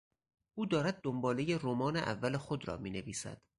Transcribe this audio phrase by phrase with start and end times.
[0.55, 3.41] او دارد دنبالهی رمان اول خود را مینویسد.